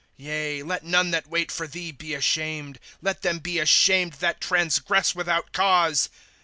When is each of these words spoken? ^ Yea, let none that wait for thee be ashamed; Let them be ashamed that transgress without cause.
^ 0.01 0.03
Yea, 0.17 0.63
let 0.63 0.83
none 0.83 1.11
that 1.11 1.27
wait 1.27 1.51
for 1.51 1.67
thee 1.67 1.91
be 1.91 2.15
ashamed; 2.15 2.79
Let 3.03 3.21
them 3.21 3.37
be 3.37 3.59
ashamed 3.59 4.13
that 4.13 4.41
transgress 4.41 5.13
without 5.13 5.51
cause. 5.53 6.09